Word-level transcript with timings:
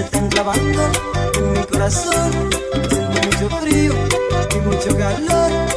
se 0.00 0.06
están 0.06 0.28
clavando 0.30 0.82
en 1.34 1.52
mi 1.52 1.64
corazón. 1.66 2.50
Tengo 2.88 3.20
mucho 3.26 3.56
frío 3.60 3.92
y 4.54 4.58
mucho 4.60 4.96
calor. 4.96 5.69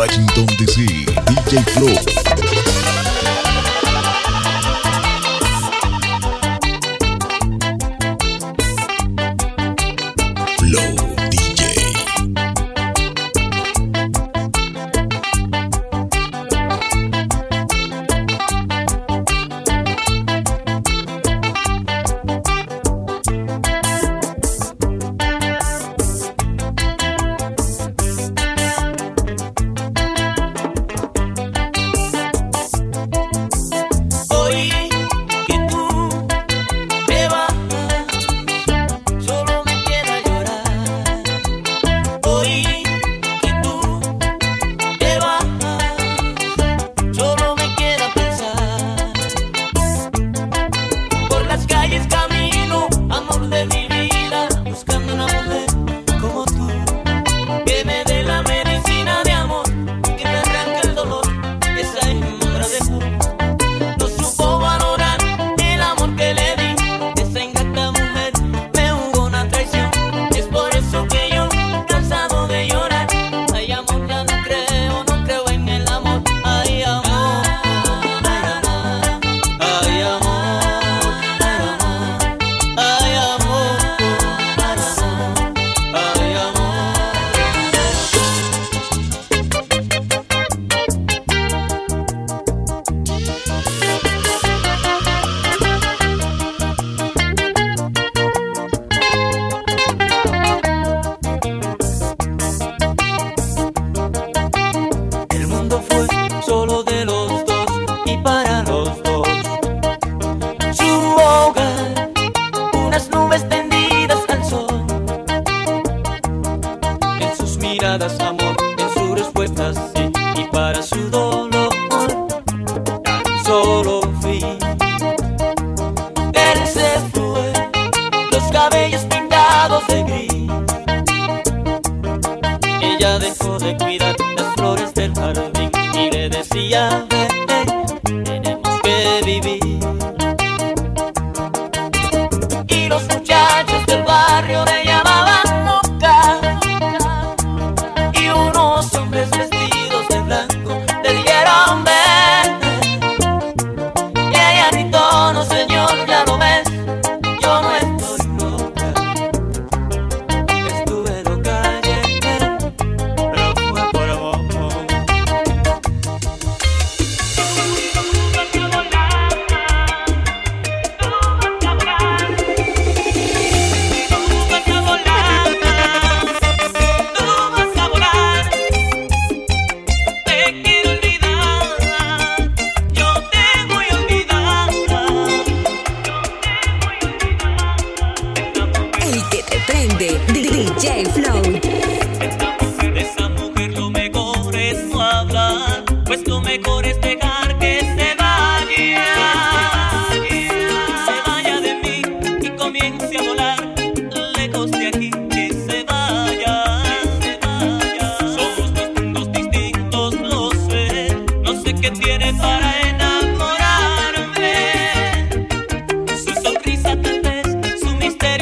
Washington 0.00 0.46
DC, 0.56 1.04
DJ 1.26 1.62
Flow. 1.72 2.39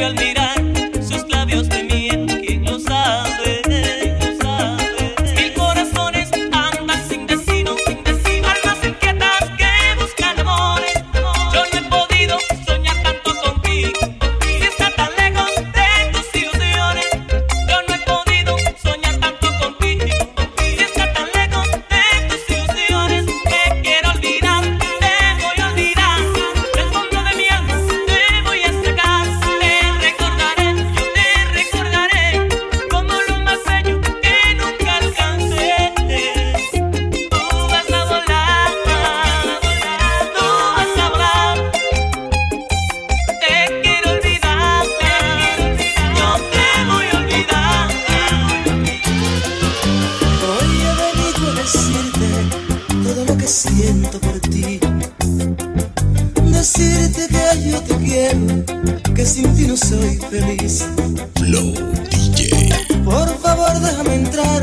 al 0.04 0.14
mirar. 0.14 0.37
soy 59.88 60.16
feliz. 60.30 60.84
Flow 61.36 61.72
DJ. 62.10 62.70
Por 63.04 63.28
favor, 63.38 63.72
déjame 63.80 64.14
entrar 64.16 64.62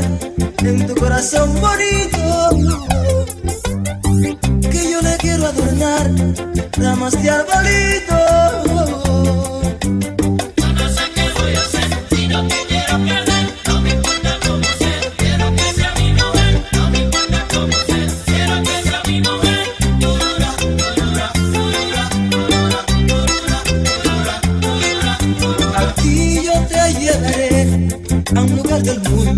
en 0.58 0.86
tu 0.86 0.94
corazón 0.94 1.52
bonito. 1.60 2.50
Que 4.70 4.92
yo 4.92 5.00
le 5.02 5.16
quiero 5.18 5.46
adornar 5.46 6.10
ramas 6.78 7.20
de 7.20 7.30
arbolito. 7.30 8.15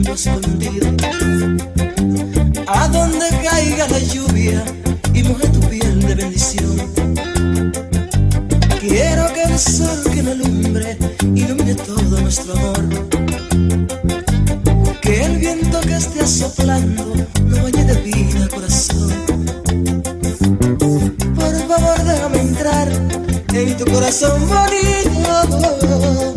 mucho 0.09 0.17
sentido. 0.17 0.87
A 2.67 2.89
donde 2.89 3.29
caiga 3.43 3.89
la 3.89 3.99
lluvia 3.99 4.65
y 5.13 5.23
moje 5.23 5.49
tu 5.49 5.61
piel 5.61 6.01
de 6.01 6.15
bendición. 6.15 6.77
Quiero 8.81 9.33
que 9.33 9.43
el 9.43 9.59
sol 9.59 10.03
que 10.13 10.23
me 10.23 10.33
alumbre 10.33 10.97
ilumine 11.35 11.75
todo 11.75 12.21
nuestro 12.21 12.53
amor. 12.55 12.89
Que 15.03 15.25
el 15.25 15.39
viento 15.39 15.81
que 15.81 15.97
esté 15.97 16.27
soplando 16.27 17.15
no 17.45 17.63
bañe 17.63 17.85
de 17.85 17.95
vida 18.03 18.49
corazón. 18.49 19.13
Por 21.35 21.69
favor, 21.69 22.05
déjame 22.05 22.41
entrar 22.41 22.89
en 23.53 23.77
tu 23.77 23.85
corazón 23.85 24.49
bonito. 24.49 26.28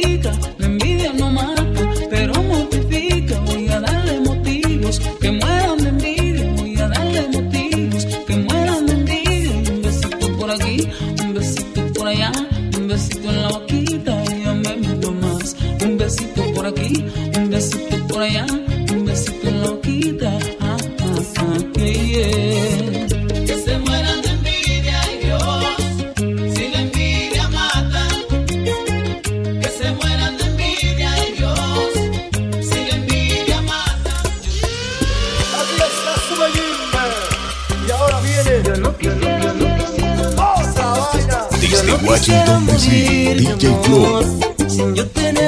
Mamita, 0.00 0.32
mamita. 0.60 0.97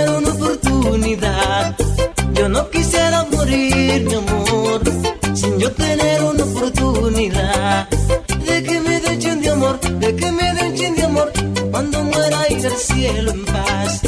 una 0.09 0.31
oportunidad. 0.33 1.77
Yo 2.35 2.49
no 2.49 2.71
quisiera 2.71 3.25
morir, 3.25 4.05
mi 4.05 4.15
amor, 4.15 4.81
sin 5.35 5.59
yo 5.59 5.73
tener 5.73 6.23
una 6.23 6.45
oportunidad. 6.45 7.89
De 8.47 8.63
que 8.63 8.81
me 8.81 9.01
den 9.01 9.41
de 9.43 9.51
amor, 9.51 9.81
de 9.81 10.17
que 10.17 10.33
me 10.33 10.55
den 10.55 10.95
de 10.97 11.03
amor, 11.05 11.33
cuando 11.71 12.03
muera 12.05 12.39
ir 12.51 12.67
al 12.67 12.77
cielo 12.77 13.33
en 13.33 13.45
paz. 13.45 14.03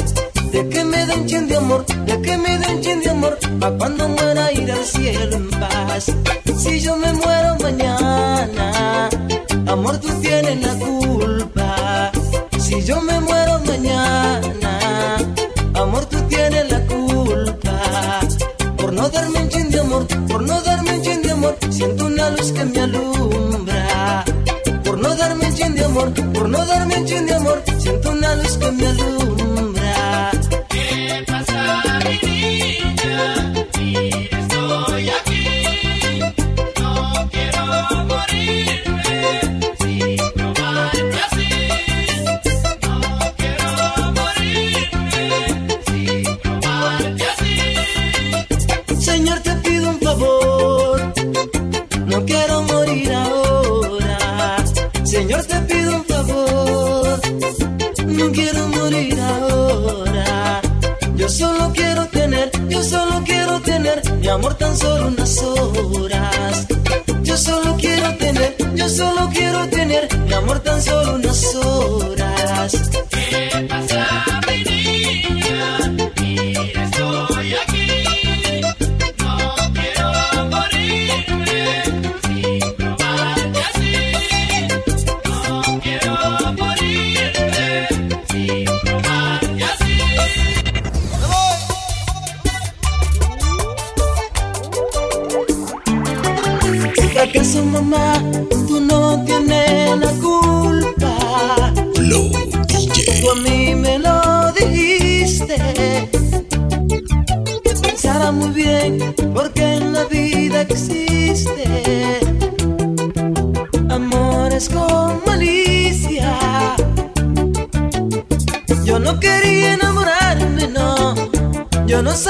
De 0.51 0.69
que 0.69 0.83
me 0.83 1.05
den 1.05 1.47
de 1.47 1.57
amor, 1.57 1.85
de 1.85 2.21
que 2.21 2.37
me 2.37 2.57
den 2.57 3.01
de 3.01 3.09
amor, 3.09 3.37
pa' 3.59 3.71
cuando 3.71 4.07
muera 4.07 4.51
ir 4.51 4.71
al 4.71 4.85
cielo 4.85 5.35
en 5.35 5.49
paz. 5.49 6.05
pasar. 31.33 31.92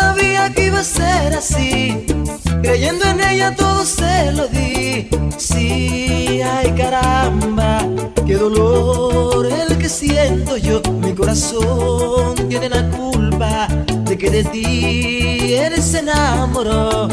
sabía 0.04 0.50
que 0.54 0.66
iba 0.66 0.80
a 0.80 0.84
ser 0.84 1.34
así. 1.42 2.06
Creyendo 2.62 3.04
en 3.06 3.20
ella 3.32 3.56
todo 3.56 3.86
se 3.86 4.32
lo 4.38 4.48
di. 4.48 5.08
Sí, 5.38 6.42
ay 6.56 6.70
caramba, 6.82 7.72
qué 8.26 8.36
dolor 8.36 9.48
el 9.62 9.78
que 9.78 9.90
siento 9.90 10.58
yo. 10.58 10.82
Mi 11.04 11.14
corazón 11.14 12.36
tiene 12.50 12.68
la 12.70 12.84
culpa 12.98 13.68
de 14.10 14.18
que 14.18 14.30
de 14.30 14.44
ti 14.54 15.56
eres 15.68 15.94
enamoró. 15.94 17.08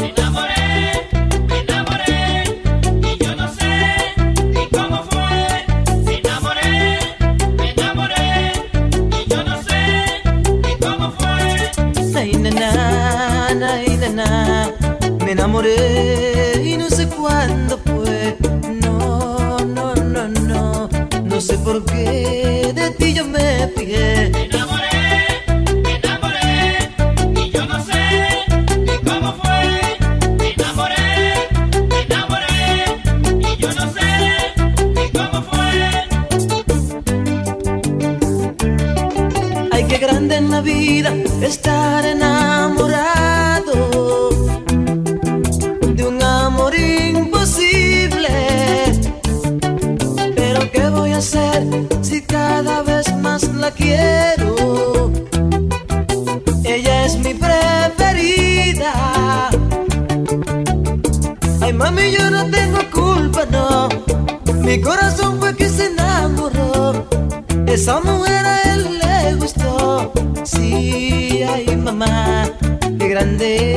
me 15.31 15.33
enamoré 15.33 16.61
y 16.61 16.75
no 16.75 16.89
sé 16.89 17.07
cuándo 17.07 17.79
fue. 17.85 18.35
No, 18.81 19.57
no, 19.59 19.95
no, 19.95 20.27
no, 20.27 20.89
no 21.23 21.41
sé 21.41 21.57
por 21.59 21.85
qué 21.85 22.73
de 22.75 22.91
ti 22.91 23.13
yo 23.13 23.25
me 23.25 23.69
fijé. 23.77 24.31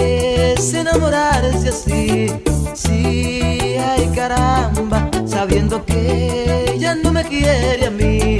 es 0.04 0.74
enamorarse 0.74 1.68
así. 1.68 2.32
Sí, 2.74 3.76
ay 3.78 4.10
caramba, 4.14 5.08
sabiendo 5.26 5.84
que 5.84 6.72
ella 6.74 6.94
no 6.94 7.12
me 7.12 7.24
quiere 7.24 7.86
a 7.86 7.90
mí. 7.90 8.33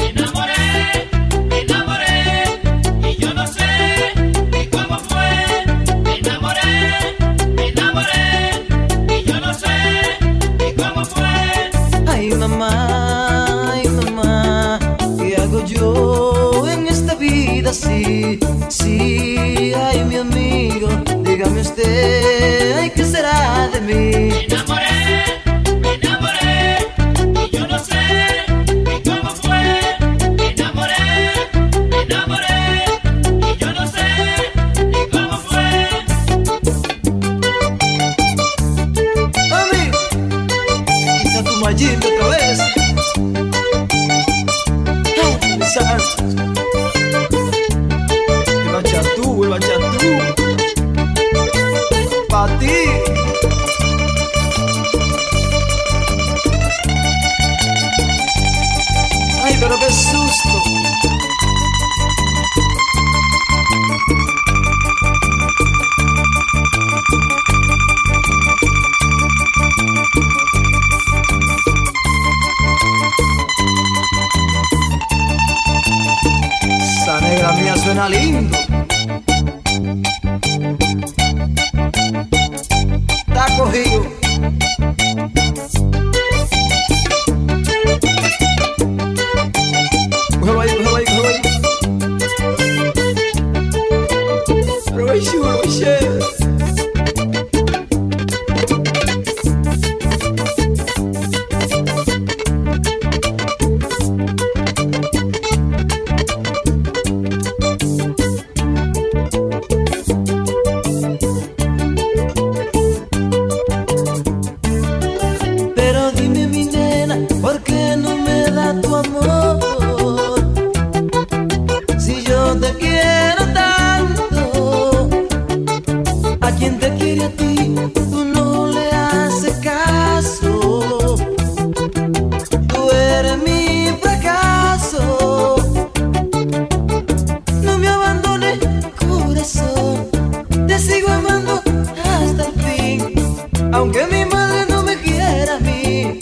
aunque 143.84 144.06
mi 144.06 144.24
madre 144.24 144.64
no 144.70 144.82
me 144.82 144.96
quiera 144.96 145.56
a 145.56 145.60
mí, 145.60 146.18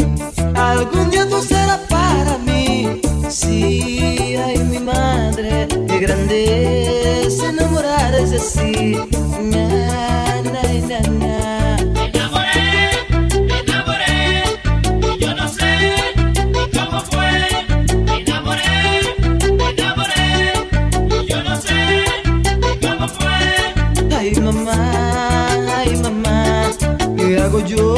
algún 0.57 1.11
día 1.11 1.29
tú 1.29 1.41
serás 1.41 1.79
para 1.89 2.37
mí. 2.39 3.01
Sí, 3.29 4.35
ay 4.37 4.59
mi 4.65 4.81
madre, 4.81 5.69
qué 5.87 6.01
grande 6.01 7.23
es 7.25 7.41
enamorarse 7.41 8.37
así. 8.37 8.97
orgullo 27.63 27.92